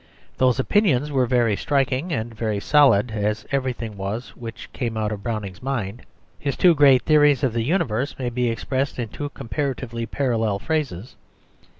Those 0.37 0.57
opinions 0.59 1.11
were 1.11 1.27
very 1.27 1.55
striking 1.55 2.11
and 2.11 2.33
very 2.33 2.59
solid, 2.59 3.11
as 3.11 3.45
everything 3.51 3.97
was 3.97 4.35
which 4.35 4.73
came 4.73 4.97
out 4.97 5.11
of 5.11 5.21
Browning's 5.21 5.61
mind. 5.61 6.01
His 6.39 6.57
two 6.57 6.73
great 6.73 7.03
theories 7.03 7.43
of 7.43 7.53
the 7.53 7.61
universe 7.61 8.17
may 8.17 8.31
be 8.31 8.49
expressed 8.49 8.97
in 8.97 9.09
two 9.09 9.29
comparatively 9.29 10.07
parallel 10.07 10.57
phrases. 10.57 11.17